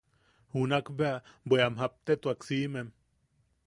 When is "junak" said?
0.53-0.89